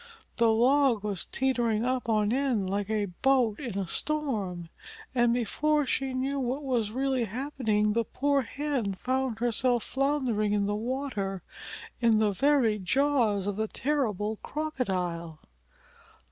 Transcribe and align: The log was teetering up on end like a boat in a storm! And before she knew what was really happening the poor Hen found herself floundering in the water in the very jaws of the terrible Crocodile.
The 0.37 0.51
log 0.51 1.03
was 1.03 1.25
teetering 1.25 1.85
up 1.85 2.09
on 2.09 2.33
end 2.33 2.67
like 2.67 2.89
a 2.89 3.05
boat 3.21 3.59
in 3.59 3.77
a 3.77 3.85
storm! 3.85 4.69
And 5.13 5.31
before 5.31 5.85
she 5.85 6.11
knew 6.13 6.39
what 6.39 6.63
was 6.63 6.89
really 6.89 7.25
happening 7.25 7.93
the 7.93 8.03
poor 8.03 8.41
Hen 8.41 8.95
found 8.95 9.37
herself 9.37 9.83
floundering 9.83 10.53
in 10.53 10.65
the 10.65 10.73
water 10.73 11.43
in 11.99 12.17
the 12.17 12.31
very 12.31 12.79
jaws 12.79 13.45
of 13.45 13.57
the 13.57 13.67
terrible 13.67 14.37
Crocodile. 14.37 15.39